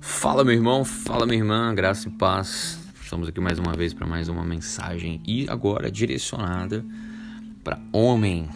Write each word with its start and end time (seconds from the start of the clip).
Fala 0.00 0.42
meu 0.42 0.54
irmão, 0.54 0.82
fala 0.82 1.26
minha 1.26 1.38
irmã, 1.38 1.74
graça 1.74 2.08
e 2.08 2.10
paz. 2.10 2.78
Estamos 3.02 3.28
aqui 3.28 3.38
mais 3.38 3.58
uma 3.58 3.74
vez 3.74 3.92
para 3.92 4.06
mais 4.06 4.30
uma 4.30 4.42
mensagem 4.42 5.20
e 5.26 5.46
agora 5.46 5.90
direcionada 5.90 6.82
para 7.62 7.78
homem, 7.92 8.48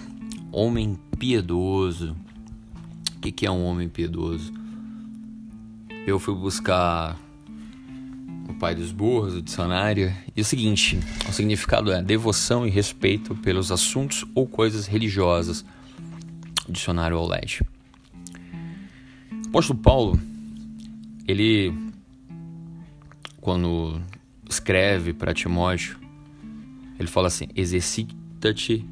homem 0.51 0.99
piedoso. 1.19 2.17
O 3.17 3.21
que, 3.21 3.31
que 3.31 3.47
é 3.47 3.51
um 3.51 3.63
homem 3.63 3.91
piedoso? 3.91 4.55
Eu 6.07 6.19
fui 6.19 6.35
buscar 6.35 7.19
o 8.49 8.55
pai 8.55 8.75
dos 8.75 8.91
burros, 8.91 9.35
o 9.35 9.43
dicionário, 9.43 10.15
e 10.35 10.41
o 10.41 10.45
seguinte: 10.45 10.99
o 11.29 11.33
significado 11.33 11.93
é 11.93 12.03
devoção 12.03 12.67
e 12.67 12.71
respeito 12.71 13.35
pelos 13.35 13.71
assuntos 13.71 14.25
ou 14.35 14.47
coisas 14.47 14.87
religiosas. 14.87 15.63
Dicionário 16.67 17.19
ao 17.19 17.29
LED. 17.29 17.61
Apóstolo 19.47 19.79
Paulo 19.79 20.34
ele 21.27 21.73
quando 23.41 24.01
escreve 24.49 25.13
para 25.13 25.35
Timóteo, 25.35 25.99
ele 26.99 27.09
fala 27.09 27.29
assim: 27.29 27.47
exercita-te 27.55 28.87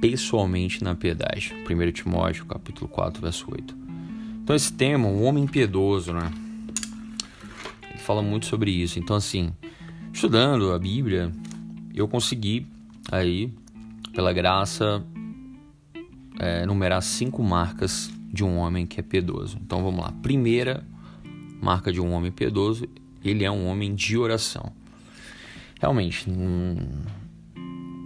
pessoalmente 0.00 0.82
na 0.82 0.94
piedade. 0.94 1.54
1 1.68 1.92
Timóteo, 1.92 2.44
capítulo 2.46 2.88
4, 2.88 3.22
verso 3.22 3.46
8. 3.48 3.76
Então 4.42 4.56
esse 4.56 4.72
tema, 4.72 5.06
um 5.06 5.24
homem 5.24 5.46
piedoso, 5.46 6.12
né? 6.12 6.30
Ele 7.88 7.98
fala 7.98 8.22
muito 8.22 8.46
sobre 8.46 8.70
isso. 8.70 8.98
Então 8.98 9.14
assim, 9.14 9.52
estudando 10.12 10.72
a 10.72 10.78
Bíblia, 10.78 11.32
eu 11.94 12.08
consegui 12.08 12.66
aí, 13.12 13.52
pela 14.12 14.32
graça, 14.32 15.04
é, 16.40 16.66
numerar 16.66 17.02
cinco 17.02 17.42
marcas 17.42 18.10
de 18.32 18.42
um 18.42 18.56
homem 18.56 18.86
que 18.86 18.98
é 18.98 19.02
piedoso. 19.02 19.58
Então 19.62 19.82
vamos 19.82 20.00
lá. 20.00 20.12
Primeira 20.22 20.84
marca 21.60 21.92
de 21.92 22.00
um 22.00 22.12
homem 22.12 22.30
piedoso, 22.30 22.88
ele 23.24 23.44
é 23.44 23.50
um 23.50 23.66
homem 23.66 23.94
de 23.94 24.16
oração. 24.16 24.72
Realmente, 25.80 26.28
hum, 26.28 26.76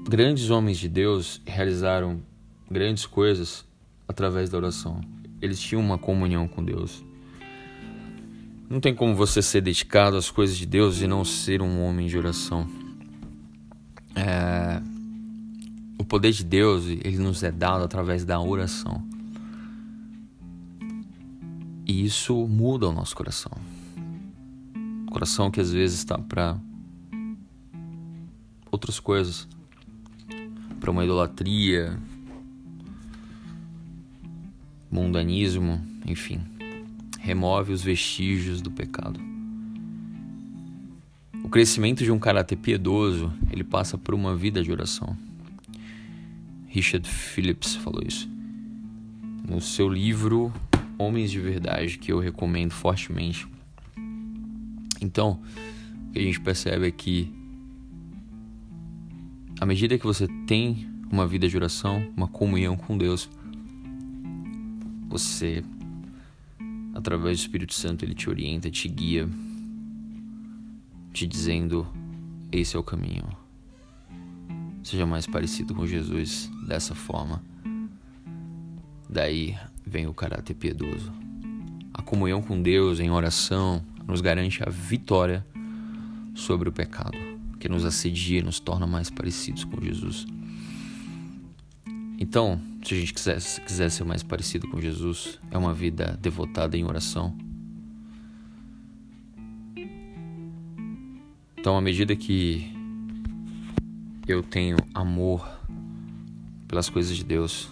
grandes 0.08 0.50
homens 0.50 0.78
de 0.78 0.88
Deus 0.88 1.40
realizaram 1.46 2.20
grandes 2.70 3.06
coisas 3.06 3.64
através 4.06 4.50
da 4.50 4.58
oração. 4.58 5.00
Eles 5.40 5.60
tinham 5.60 5.82
uma 5.82 5.98
comunhão 5.98 6.46
com 6.46 6.64
Deus. 6.64 7.04
Não 8.68 8.80
tem 8.80 8.94
como 8.94 9.14
você 9.14 9.42
ser 9.42 9.60
dedicado 9.60 10.16
às 10.16 10.30
coisas 10.30 10.56
de 10.56 10.64
Deus 10.64 11.00
e 11.00 11.06
não 11.06 11.24
ser 11.24 11.60
um 11.60 11.82
homem 11.82 12.06
de 12.06 12.16
oração. 12.16 12.68
É... 14.14 14.80
O 15.98 16.04
poder 16.04 16.32
de 16.32 16.44
Deus 16.44 16.86
ele 16.86 17.18
nos 17.18 17.42
é 17.42 17.52
dado 17.52 17.84
através 17.84 18.24
da 18.24 18.40
oração. 18.40 19.11
E 21.92 22.06
isso 22.06 22.48
muda 22.48 22.88
o 22.88 22.92
nosso 22.92 23.14
coração. 23.14 23.52
Coração 25.10 25.50
que 25.50 25.60
às 25.60 25.70
vezes 25.70 25.98
está 25.98 26.16
para 26.16 26.58
outras 28.70 28.98
coisas, 28.98 29.46
para 30.80 30.90
uma 30.90 31.04
idolatria, 31.04 31.98
mundanismo, 34.90 35.86
enfim, 36.06 36.40
remove 37.20 37.74
os 37.74 37.82
vestígios 37.82 38.62
do 38.62 38.70
pecado. 38.70 39.20
O 41.44 41.50
crescimento 41.50 42.02
de 42.02 42.10
um 42.10 42.18
caráter 42.18 42.56
piedoso, 42.56 43.30
ele 43.50 43.64
passa 43.64 43.98
por 43.98 44.14
uma 44.14 44.34
vida 44.34 44.62
de 44.62 44.72
oração. 44.72 45.14
Richard 46.68 47.06
Phillips 47.06 47.74
falou 47.74 48.00
isso. 48.02 48.30
No 49.46 49.60
seu 49.60 49.90
livro 49.90 50.50
homens 50.98 51.30
de 51.30 51.40
verdade 51.40 51.98
que 51.98 52.12
eu 52.12 52.18
recomendo 52.18 52.72
fortemente. 52.72 53.46
Então, 55.00 55.42
o 56.08 56.12
que 56.12 56.18
a 56.18 56.22
gente 56.22 56.40
percebe 56.40 56.86
é 56.86 56.90
que 56.90 57.32
à 59.60 59.66
medida 59.66 59.98
que 59.98 60.04
você 60.04 60.26
tem 60.46 60.88
uma 61.10 61.26
vida 61.26 61.48
de 61.48 61.56
oração, 61.56 62.02
uma 62.16 62.26
comunhão 62.26 62.76
com 62.76 62.96
Deus, 62.96 63.28
você 65.08 65.62
através 66.94 67.38
do 67.38 67.40
Espírito 67.42 67.74
Santo 67.74 68.04
ele 68.04 68.14
te 68.14 68.28
orienta, 68.28 68.70
te 68.70 68.88
guia, 68.88 69.28
te 71.12 71.26
dizendo 71.26 71.86
esse 72.50 72.76
é 72.76 72.78
o 72.78 72.82
caminho. 72.82 73.24
Seja 74.82 75.06
mais 75.06 75.26
parecido 75.26 75.74
com 75.74 75.86
Jesus 75.86 76.50
dessa 76.66 76.94
forma. 76.94 77.42
Daí 79.08 79.56
vem 79.84 80.06
o 80.06 80.14
caráter 80.14 80.54
piedoso. 80.54 81.12
A 81.92 82.02
comunhão 82.02 82.40
com 82.40 82.60
Deus 82.60 83.00
em 83.00 83.10
oração 83.10 83.84
nos 84.06 84.20
garante 84.20 84.62
a 84.62 84.70
vitória 84.70 85.44
sobre 86.34 86.68
o 86.68 86.72
pecado, 86.72 87.18
que 87.60 87.68
nos 87.68 87.84
assedia 87.84 88.40
e 88.40 88.42
nos 88.42 88.58
torna 88.58 88.86
mais 88.86 89.10
parecidos 89.10 89.64
com 89.64 89.80
Jesus. 89.80 90.26
Então, 92.18 92.60
se 92.84 92.94
a 92.94 92.96
gente 92.96 93.12
quiser, 93.12 93.40
quiser 93.66 93.90
ser 93.90 94.04
mais 94.04 94.22
parecido 94.22 94.68
com 94.68 94.80
Jesus, 94.80 95.38
é 95.50 95.58
uma 95.58 95.74
vida 95.74 96.18
devotada 96.20 96.76
em 96.76 96.84
oração. 96.84 97.36
Então, 101.56 101.76
à 101.76 101.80
medida 101.80 102.16
que 102.16 102.72
eu 104.26 104.42
tenho 104.42 104.76
amor 104.94 105.48
pelas 106.66 106.88
coisas 106.88 107.16
de 107.16 107.24
Deus, 107.24 107.70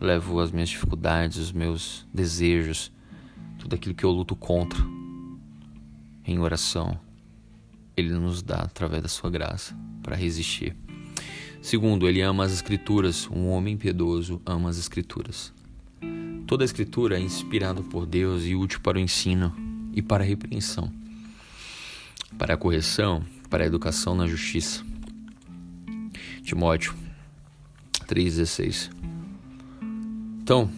levo 0.00 0.40
as 0.40 0.50
minhas 0.50 0.70
dificuldades, 0.70 1.36
os 1.36 1.52
meus 1.52 2.06
desejos, 2.12 2.90
tudo 3.58 3.74
aquilo 3.74 3.94
que 3.94 4.04
eu 4.04 4.10
luto 4.10 4.34
contra 4.34 4.80
em 6.24 6.38
oração. 6.38 6.98
Ele 7.96 8.12
nos 8.14 8.42
dá 8.42 8.60
através 8.60 9.02
da 9.02 9.08
sua 9.08 9.28
graça 9.28 9.76
para 10.02 10.16
resistir. 10.16 10.74
Segundo, 11.60 12.08
ele 12.08 12.22
ama 12.22 12.44
as 12.44 12.52
escrituras. 12.52 13.28
Um 13.30 13.48
homem 13.48 13.76
piedoso 13.76 14.40
ama 14.46 14.70
as 14.70 14.78
escrituras. 14.78 15.52
Toda 16.46 16.64
a 16.64 16.66
escritura 16.66 17.18
é 17.18 17.20
inspirada 17.20 17.82
por 17.82 18.06
Deus 18.06 18.44
e 18.44 18.56
útil 18.56 18.80
para 18.80 18.96
o 18.96 19.00
ensino 19.00 19.54
e 19.92 20.00
para 20.00 20.24
a 20.24 20.26
repreensão, 20.26 20.90
para 22.38 22.54
a 22.54 22.56
correção, 22.56 23.22
para 23.48 23.64
a 23.64 23.66
educação 23.66 24.14
na 24.14 24.26
justiça. 24.26 24.82
Timóteo 26.42 26.94
3,16 28.06 29.19
então, 30.50 30.68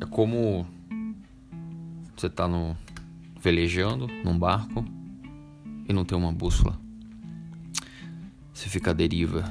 é 0.00 0.04
como 0.04 0.66
você 2.16 2.28
tá 2.28 2.48
no 2.48 2.76
velejando 3.40 4.08
num 4.24 4.36
barco 4.36 4.84
e 5.88 5.92
não 5.92 6.04
tem 6.04 6.18
uma 6.18 6.32
bússola. 6.32 6.76
Você 8.52 8.68
fica 8.68 8.90
à 8.90 8.92
deriva. 8.92 9.44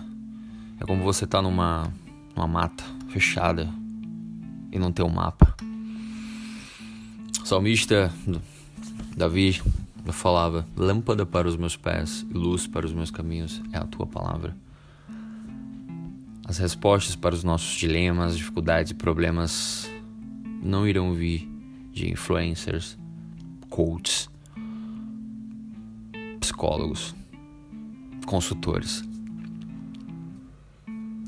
É 0.78 0.84
como 0.86 1.04
você 1.04 1.26
tá 1.26 1.42
numa, 1.42 1.90
numa 2.36 2.48
mata 2.48 2.84
fechada 3.08 3.70
e 4.74 4.78
não 4.78 4.92
tem 4.92 5.06
um 5.06 5.10
mapa. 5.10 5.56
O 7.42 7.46
salmista 7.46 8.14
Davi 9.16 9.62
falava: 10.12 10.68
Lâmpada 10.76 11.26
para 11.26 11.48
os 11.48 11.56
meus 11.56 11.78
pés 11.78 12.26
e 12.30 12.34
luz 12.34 12.68
para 12.68 12.86
os 12.86 12.92
meus 12.92 13.10
caminhos 13.10 13.62
é 13.72 13.78
a 13.78 13.88
tua 13.88 14.06
palavra. 14.06 14.54
As 16.52 16.58
respostas 16.58 17.16
para 17.16 17.34
os 17.34 17.46
nossos 17.46 17.78
dilemas, 17.78 18.38
dificuldades 18.38 18.92
e 18.92 18.94
problemas 18.94 19.90
não 20.62 20.86
irão 20.86 21.14
vir 21.14 21.50
de 21.94 22.12
influencers, 22.12 22.98
coaches, 23.70 24.30
psicólogos, 26.42 27.16
consultores. 28.26 29.02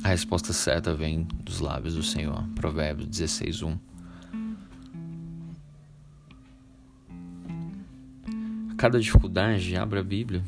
A 0.03 0.09
resposta 0.09 0.51
certa 0.51 0.93
vem 0.93 1.25
dos 1.41 1.61
lábios 1.61 1.95
do 1.95 2.03
Senhor. 2.03 2.43
Provérbios 2.53 3.07
16:1. 3.07 3.79
A 8.71 8.75
cada 8.75 8.99
dificuldade, 8.99 9.73
abra 9.77 10.01
a 10.01 10.03
Bíblia. 10.03 10.43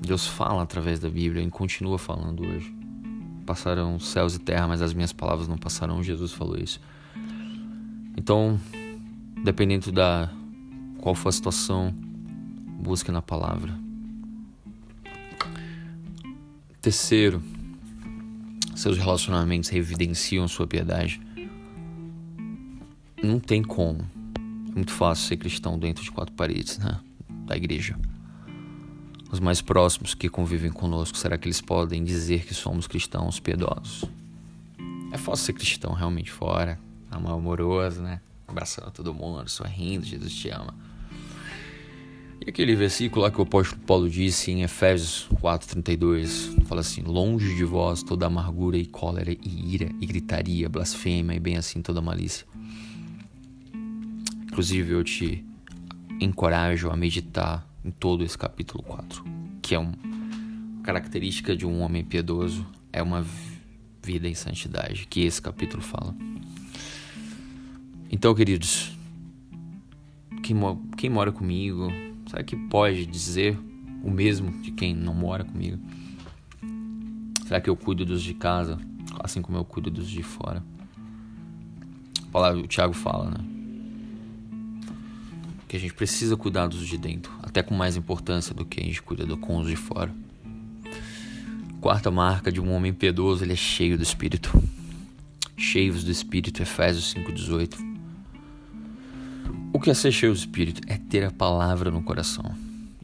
Deus 0.00 0.26
fala 0.26 0.62
através 0.62 0.98
da 0.98 1.10
Bíblia 1.10 1.42
e 1.42 1.50
continua 1.50 1.98
falando 1.98 2.46
hoje 2.46 2.73
passarão 3.44 4.00
céus 4.00 4.34
e 4.34 4.38
terra, 4.38 4.66
mas 4.66 4.82
as 4.82 4.92
minhas 4.94 5.12
palavras 5.12 5.46
não 5.46 5.56
passarão. 5.56 6.02
Jesus 6.02 6.32
falou 6.32 6.56
isso. 6.56 6.80
Então, 8.16 8.58
dependendo 9.42 9.92
da 9.92 10.30
qual 10.98 11.14
for 11.14 11.28
a 11.28 11.32
situação, 11.32 11.94
busque 12.80 13.12
na 13.12 13.22
palavra. 13.22 13.78
Terceiro, 16.80 17.42
seus 18.74 18.98
relacionamentos 18.98 19.72
evidenciam 19.72 20.48
sua 20.48 20.66
piedade. 20.66 21.20
Não 23.22 23.38
tem 23.38 23.62
como. 23.62 24.00
É 24.70 24.74
muito 24.74 24.92
fácil 24.92 25.28
ser 25.28 25.36
cristão 25.36 25.78
dentro 25.78 26.02
de 26.02 26.10
quatro 26.10 26.34
paredes, 26.34 26.78
né? 26.78 27.00
Da 27.46 27.56
igreja 27.56 27.96
os 29.30 29.40
mais 29.40 29.60
próximos 29.60 30.14
que 30.14 30.28
convivem 30.28 30.70
conosco, 30.70 31.16
será 31.16 31.36
que 31.36 31.46
eles 31.46 31.60
podem 31.60 32.04
dizer 32.04 32.44
que 32.44 32.54
somos 32.54 32.86
cristãos 32.86 33.40
piedosos? 33.40 34.04
É 35.12 35.18
fácil 35.18 35.46
ser 35.46 35.52
cristão 35.52 35.92
realmente 35.92 36.30
fora, 36.30 36.78
amor 37.10 37.32
amoroso, 37.32 38.02
né? 38.02 38.20
Abraçando 38.46 38.90
todo 38.90 39.14
mundo, 39.14 39.48
sorrindo, 39.48 40.04
Jesus 40.04 40.34
te 40.34 40.50
ama. 40.50 40.74
E 42.44 42.50
aquele 42.50 42.74
versículo 42.74 43.22
lá 43.22 43.30
que 43.30 43.38
o 43.38 43.42
apóstolo 43.42 43.80
Paulo 43.82 44.10
disse 44.10 44.50
em 44.50 44.62
Efésios 44.62 45.26
4:32, 45.40 46.54
fala 46.66 46.82
assim: 46.82 47.02
"Longe 47.02 47.54
de 47.54 47.64
vós 47.64 48.02
toda 48.02 48.26
amargura 48.26 48.76
e 48.76 48.84
cólera 48.84 49.32
e 49.32 49.74
ira 49.74 49.88
e 50.00 50.06
gritaria, 50.06 50.68
blasfêmia 50.68 51.34
e 51.34 51.40
bem 51.40 51.56
assim 51.56 51.80
toda 51.80 52.02
malícia". 52.02 52.46
Inclusive 54.44 54.92
eu 54.92 55.02
te 55.02 55.44
encorajo 56.20 56.90
a 56.90 56.96
meditar 56.96 57.66
em 57.84 57.90
todo 57.90 58.24
esse 58.24 58.36
capítulo 58.36 58.82
4, 58.82 59.24
que 59.60 59.74
é 59.74 59.78
uma 59.78 59.92
característica 60.82 61.56
de 61.56 61.66
um 61.66 61.80
homem 61.80 62.04
piedoso, 62.04 62.66
é 62.92 63.02
uma 63.02 63.24
vida 64.02 64.28
em 64.28 64.34
santidade, 64.34 65.06
que 65.06 65.20
esse 65.20 65.40
capítulo 65.40 65.82
fala. 65.82 66.14
Então, 68.10 68.34
queridos, 68.34 68.96
quem, 70.42 70.56
quem 70.96 71.10
mora 71.10 71.32
comigo, 71.32 71.90
Será 72.34 72.42
que 72.42 72.56
pode 72.56 73.06
dizer 73.06 73.56
o 74.02 74.10
mesmo 74.10 74.50
de 74.62 74.72
quem 74.72 74.92
não 74.92 75.14
mora 75.14 75.44
comigo? 75.44 75.78
Será 77.46 77.60
que 77.60 77.70
eu 77.70 77.76
cuido 77.76 78.04
dos 78.04 78.22
de 78.22 78.34
casa 78.34 78.76
assim 79.22 79.40
como 79.40 79.56
eu 79.56 79.64
cuido 79.64 79.88
dos 79.88 80.08
de 80.08 80.22
fora? 80.22 80.60
O 82.32 82.66
Tiago 82.66 82.92
fala, 82.92 83.30
né? 83.30 83.53
Que 85.74 85.78
a 85.78 85.80
gente 85.80 85.94
precisa 85.94 86.36
cuidar 86.36 86.68
dos 86.68 86.86
de 86.86 86.96
dentro, 86.96 87.32
até 87.42 87.60
com 87.60 87.74
mais 87.74 87.96
importância 87.96 88.54
do 88.54 88.64
que 88.64 88.80
a 88.80 88.84
gente 88.84 89.02
cuida 89.02 89.26
do, 89.26 89.36
com 89.36 89.58
os 89.58 89.66
de 89.66 89.74
fora. 89.74 90.14
Quarta 91.80 92.12
marca 92.12 92.52
de 92.52 92.60
um 92.60 92.72
homem 92.72 92.92
piedoso, 92.92 93.42
ele 93.42 93.54
é 93.54 93.56
cheio 93.56 93.96
do 93.96 94.02
Espírito. 94.04 94.56
Cheios 95.56 96.04
do 96.04 96.12
Espírito, 96.12 96.62
Efésios 96.62 97.12
5,18 97.12 97.94
o 99.72 99.80
que 99.80 99.90
é 99.90 99.94
ser 99.94 100.12
cheio 100.12 100.32
do 100.32 100.38
Espírito? 100.38 100.80
É 100.86 100.96
ter 100.96 101.24
a 101.24 101.32
palavra 101.32 101.90
no 101.90 102.04
coração 102.04 102.54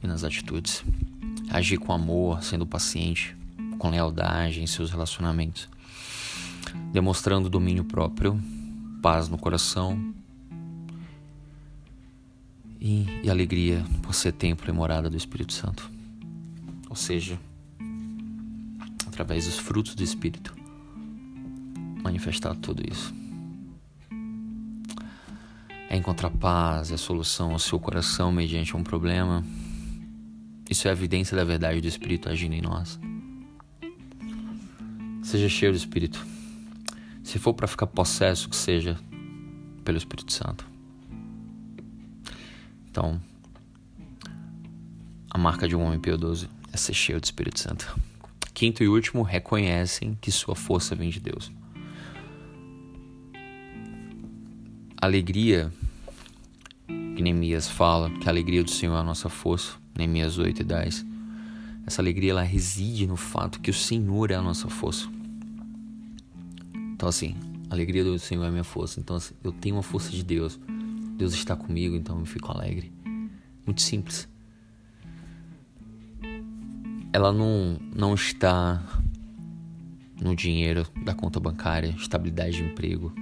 e 0.01 0.07
nas 0.07 0.23
atitudes. 0.23 0.85
Agir 1.51 1.79
com 1.79 1.93
amor, 1.93 2.45
sendo 2.45 2.65
paciente, 2.65 3.37
com 3.81 3.91
lealdade 3.91 4.63
em 4.63 4.67
seus 4.69 4.93
relacionamentos. 4.93 5.69
Demonstrando 6.93 7.51
domínio 7.51 7.83
próprio, 7.83 8.41
paz 9.03 9.29
no 9.29 9.37
coração 9.37 10.15
e, 12.81 13.07
e 13.23 13.31
alegria 13.31 13.85
por 14.03 14.15
ser 14.15 14.33
templo 14.33 14.71
e 14.71 14.73
morada 14.73 15.11
do 15.11 15.17
Espírito 15.17 15.53
Santo. 15.53 15.91
Ou 16.89 16.97
seja, 16.97 17.39
através 19.07 19.47
dos 19.47 19.59
frutos 19.59 19.95
do 19.95 20.03
Espírito, 20.03 20.57
manifestar 22.03 22.55
tudo 22.57 22.83
isso 22.91 23.21
é 25.91 25.97
encontrar 25.97 26.31
paz, 26.31 26.93
é 26.93 26.97
solução 26.97 27.51
ao 27.51 27.59
seu 27.59 27.77
coração 27.81 28.31
mediante 28.31 28.77
um 28.77 28.83
problema. 28.83 29.45
Isso 30.71 30.87
é 30.87 30.91
a 30.91 30.93
evidência 30.93 31.37
da 31.37 31.43
verdade 31.43 31.81
do 31.81 31.89
Espírito 31.89 32.29
agindo 32.29 32.55
em 32.55 32.63
nós. 32.63 32.97
Seja 35.21 35.49
cheio 35.49 35.73
do 35.73 35.77
Espírito. 35.77 36.25
Se 37.25 37.41
for 37.41 37.55
para 37.55 37.67
ficar 37.67 37.89
possesso, 37.89 38.49
que 38.49 38.55
seja 38.55 38.97
pelo 39.85 39.99
Espírito 39.99 40.33
Santo. 40.33 40.70
Então, 42.91 43.21
a 45.31 45.39
marca 45.39 45.69
de 45.69 45.77
um 45.77 45.83
homem 45.83 46.01
piedoso 46.01 46.49
é 46.73 46.77
ser 46.77 46.95
cheio 46.95 47.21
do 47.21 47.25
Espírito 47.25 47.61
Santo. 47.61 47.99
Quinto 48.53 48.83
e 48.83 48.89
último, 48.89 49.23
reconhecem 49.23 50.19
que 50.21 50.31
sua 50.31 50.55
força 50.55 50.95
vem 50.95 51.09
de 51.09 51.21
Deus. 51.21 51.51
alegria 55.01 55.73
que 56.87 57.23
Neemias 57.23 57.69
fala, 57.69 58.11
que 58.11 58.29
a 58.29 58.33
alegria 58.33 58.63
do 58.63 58.71
Senhor 58.71 58.95
é 58.95 58.99
a 58.99 59.03
nossa 59.03 59.29
força, 59.29 59.73
Neemias 59.97 60.39
8 60.39 60.61
e 60.61 60.65
10. 60.65 61.07
Essa 61.87 62.03
alegria 62.03 62.33
ela 62.33 62.43
reside 62.43 63.07
no 63.07 63.17
fato 63.17 63.61
que 63.61 63.71
o 63.71 63.75
Senhor 63.75 64.31
é 64.31 64.35
a 64.35 64.43
nossa 64.43 64.69
força. 64.69 65.09
Então 66.95 67.09
assim, 67.09 67.35
a 67.71 67.75
alegria 67.75 68.05
do 68.05 68.19
Senhor 68.19 68.45
é 68.45 68.49
a 68.49 68.51
minha 68.51 68.65
força. 68.65 69.01
Então 69.01 69.17
assim, 69.17 69.35
eu 69.43 69.53
tenho 69.53 69.79
a 69.79 69.83
força 69.83 70.11
de 70.11 70.23
Deus. 70.23 70.61
Deus 71.21 71.35
está 71.35 71.55
comigo, 71.55 71.95
então 71.95 72.19
eu 72.19 72.25
fico 72.25 72.51
alegre. 72.51 72.91
Muito 73.67 73.83
simples. 73.83 74.27
Ela 77.13 77.31
não, 77.31 77.79
não 77.95 78.15
está 78.15 78.83
no 80.19 80.35
dinheiro 80.35 80.87
da 81.05 81.13
conta 81.13 81.39
bancária, 81.39 81.89
estabilidade 81.89 82.57
de 82.57 82.63
emprego, 82.63 83.13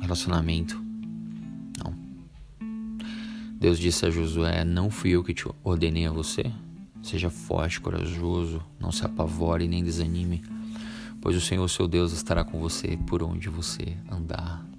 relacionamento. 0.00 0.80
Não. 1.82 1.92
Deus 3.58 3.76
disse 3.76 4.06
a 4.06 4.10
Josué: 4.10 4.64
Não 4.64 4.90
fui 4.90 5.10
eu 5.10 5.24
que 5.24 5.34
te 5.34 5.48
ordenei 5.64 6.06
a 6.06 6.12
você? 6.12 6.52
Seja 7.02 7.30
forte, 7.30 7.80
corajoso, 7.80 8.62
não 8.78 8.92
se 8.92 9.04
apavore 9.04 9.66
nem 9.66 9.82
desanime, 9.82 10.40
pois 11.20 11.36
o 11.36 11.40
Senhor 11.40 11.68
seu 11.68 11.88
Deus 11.88 12.12
estará 12.12 12.44
com 12.44 12.60
você 12.60 12.96
por 13.08 13.24
onde 13.24 13.48
você 13.48 13.98
andar. 14.08 14.73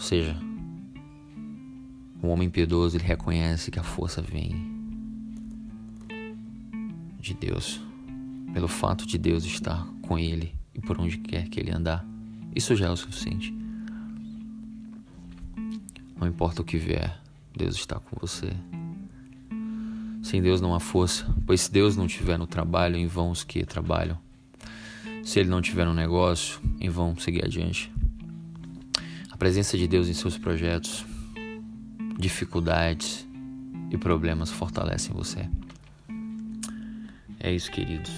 Ou 0.00 0.06
seja, 0.06 0.34
um 2.22 2.28
homem 2.30 2.48
piedoso 2.48 2.96
ele 2.96 3.04
reconhece 3.04 3.70
que 3.70 3.78
a 3.78 3.82
força 3.82 4.22
vem 4.22 4.56
de 7.20 7.34
Deus, 7.34 7.82
pelo 8.54 8.66
fato 8.66 9.06
de 9.06 9.18
Deus 9.18 9.44
estar 9.44 9.86
com 10.00 10.18
ele 10.18 10.54
e 10.74 10.80
por 10.80 10.98
onde 10.98 11.18
quer 11.18 11.50
que 11.50 11.60
ele 11.60 11.70
andar. 11.70 12.02
Isso 12.56 12.74
já 12.74 12.86
é 12.86 12.90
o 12.90 12.96
suficiente. 12.96 13.54
Não 16.16 16.26
importa 16.26 16.62
o 16.62 16.64
que 16.64 16.78
vier, 16.78 17.20
Deus 17.54 17.76
está 17.76 18.00
com 18.00 18.16
você. 18.18 18.50
Sem 20.22 20.40
Deus 20.40 20.62
não 20.62 20.74
há 20.74 20.80
força, 20.80 21.26
pois 21.44 21.60
se 21.60 21.70
Deus 21.70 21.94
não 21.94 22.06
estiver 22.06 22.38
no 22.38 22.46
trabalho, 22.46 22.96
em 22.96 23.06
vão 23.06 23.30
os 23.30 23.44
que 23.44 23.66
trabalham. 23.66 24.18
Se 25.22 25.40
Ele 25.40 25.50
não 25.50 25.60
estiver 25.60 25.84
no 25.84 25.92
negócio, 25.92 26.58
em 26.80 26.88
vão 26.88 27.14
seguir 27.18 27.44
adiante. 27.44 27.92
Presença 29.40 29.78
de 29.78 29.88
Deus 29.88 30.06
em 30.06 30.12
seus 30.12 30.36
projetos, 30.36 31.02
dificuldades 32.18 33.26
e 33.90 33.96
problemas 33.96 34.50
fortalecem 34.50 35.14
você. 35.14 35.48
É 37.38 37.50
isso, 37.50 37.70
queridos. 37.72 38.12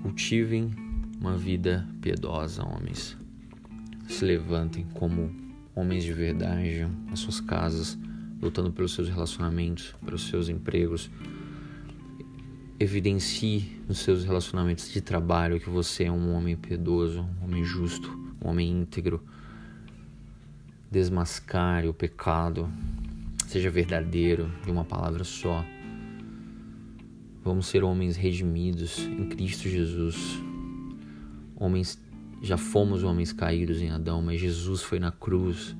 Cultivem 0.00 0.70
uma 1.20 1.36
vida 1.36 1.84
piedosa, 2.00 2.64
homens. 2.64 3.16
Se 4.06 4.24
levantem 4.24 4.86
como 4.94 5.34
homens 5.74 6.04
de 6.04 6.12
verdade 6.12 6.86
nas 7.08 7.18
suas 7.18 7.40
casas, 7.40 7.98
lutando 8.40 8.70
pelos 8.70 8.94
seus 8.94 9.08
relacionamentos, 9.08 9.96
pelos 10.04 10.28
seus 10.28 10.48
empregos. 10.48 11.10
Evidencie 12.78 13.82
nos 13.88 13.98
seus 13.98 14.22
relacionamentos 14.22 14.92
de 14.92 15.00
trabalho 15.00 15.58
que 15.58 15.68
você 15.68 16.04
é 16.04 16.12
um 16.12 16.36
homem 16.36 16.56
piedoso, 16.56 17.28
um 17.42 17.46
homem 17.46 17.64
justo, 17.64 18.16
um 18.40 18.48
homem 18.48 18.70
íntegro. 18.70 19.20
Desmascare 20.90 21.88
o 21.88 21.94
pecado, 21.94 22.68
seja 23.46 23.70
verdadeiro 23.70 24.50
de 24.64 24.70
uma 24.70 24.84
palavra 24.84 25.24
só. 25.24 25.64
Vamos 27.42 27.66
ser 27.66 27.84
homens 27.84 28.16
redimidos 28.16 28.98
em 28.98 29.28
Cristo 29.28 29.68
Jesus, 29.68 30.40
Homens 31.60 32.00
já 32.40 32.56
fomos 32.56 33.04
homens 33.04 33.34
caídos 33.34 33.82
em 33.82 33.90
Adão, 33.90 34.22
mas 34.22 34.40
Jesus 34.40 34.82
foi 34.82 34.98
na 34.98 35.12
cruz 35.12 35.76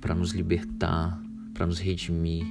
para 0.00 0.14
nos 0.14 0.30
libertar, 0.30 1.20
para 1.52 1.66
nos 1.66 1.80
redimir. 1.80 2.46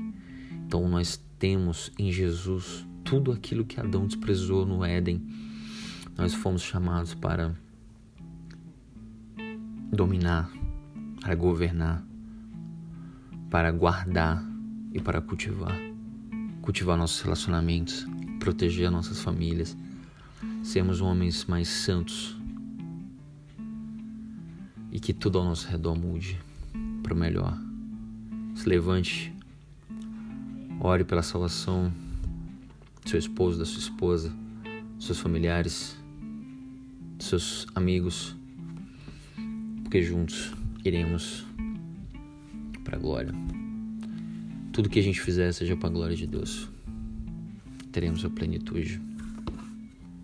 Então 0.65 0.85
nós 0.89 1.17
temos 1.39 1.93
em 1.97 2.11
Jesus 2.11 2.85
tudo 3.05 3.31
aquilo 3.31 3.63
que 3.63 3.79
Adão 3.79 4.05
desprezou 4.05 4.65
no 4.65 4.83
Éden. 4.83 5.25
Nós 6.17 6.33
fomos 6.33 6.61
chamados 6.61 7.13
para 7.13 7.55
dominar, 9.93 10.51
para 11.21 11.36
governar, 11.36 12.03
para 13.50 13.71
guardar 13.71 14.43
e 14.93 15.01
para 15.01 15.21
cultivar. 15.21 15.75
Cultivar 16.62 16.97
nossos 16.97 17.21
relacionamentos, 17.21 18.05
proteger 18.39 18.91
nossas 18.91 19.21
famílias, 19.21 19.75
sermos 20.63 21.01
homens 21.01 21.45
mais 21.45 21.67
santos, 21.67 22.38
e 24.91 25.00
que 25.00 25.13
tudo 25.13 25.38
ao 25.38 25.45
nosso 25.45 25.67
redor 25.67 25.95
mude 25.95 26.39
para 27.03 27.13
o 27.13 27.17
melhor. 27.17 27.57
Se 28.55 28.67
levante, 28.67 29.33
ore 30.79 31.03
pela 31.03 31.21
salvação 31.21 31.93
do 33.03 33.09
seu 33.09 33.19
esposo, 33.19 33.59
da 33.59 33.65
sua 33.65 33.79
esposa, 33.79 34.33
dos 34.95 35.05
seus 35.05 35.19
familiares, 35.19 35.95
dos 37.17 37.27
seus 37.27 37.67
amigos, 37.75 38.36
porque 39.83 40.01
juntos 40.01 40.51
iremos 40.84 41.46
para 42.84 42.98
a 42.98 43.00
glória. 43.00 43.34
Tudo 44.72 44.89
que 44.89 45.00
a 45.00 45.03
gente 45.03 45.19
fizer 45.19 45.51
seja 45.51 45.75
para 45.75 45.89
a 45.89 45.91
glória 45.91 46.15
de 46.15 46.27
Deus. 46.27 46.69
Teremos 47.91 48.24
a 48.24 48.29
plenitude 48.29 49.01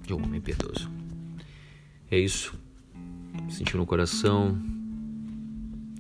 de 0.06 0.14
um 0.14 0.24
homem 0.24 0.40
piedoso. 0.40 0.90
É 2.10 2.20
isso 2.20 2.56
sentiu 3.50 3.80
no 3.80 3.86
coração 3.86 4.58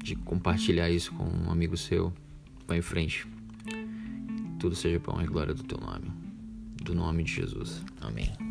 de 0.03 0.15
compartilhar 0.15 0.89
isso 0.89 1.11
com 1.13 1.23
um 1.23 1.51
amigo 1.51 1.77
seu, 1.77 2.13
Vai 2.65 2.77
em 2.77 2.81
frente. 2.81 3.27
Tudo 4.57 4.73
seja 4.73 4.97
para 4.97 5.21
e 5.21 5.27
glória 5.27 5.53
do 5.53 5.63
teu 5.63 5.77
nome. 5.77 6.09
Do 6.81 6.95
nome 6.95 7.23
de 7.23 7.33
Jesus. 7.33 7.83
Amém. 7.99 8.42